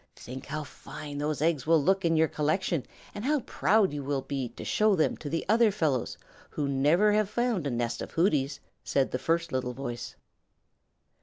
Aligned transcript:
"Think 0.15 0.47
how 0.47 0.63
fine 0.63 1.19
those 1.19 1.43
eggs 1.43 1.67
will 1.67 1.79
look 1.79 2.03
in 2.03 2.15
your 2.15 2.27
collection 2.27 2.87
and 3.13 3.23
how 3.23 3.41
proud 3.41 3.93
you 3.93 4.03
will 4.03 4.23
be 4.23 4.49
to 4.49 4.65
show 4.65 4.95
them 4.95 5.15
to 5.17 5.29
the 5.29 5.45
other 5.47 5.69
fellows 5.69 6.17
who 6.49 6.67
never 6.67 7.11
have 7.13 7.29
found 7.29 7.67
a 7.67 7.69
nest 7.69 8.01
of 8.01 8.09
Hooty's," 8.13 8.59
said 8.83 9.11
the 9.11 9.19
first 9.19 9.51
little 9.51 9.73
voice. 9.73 10.15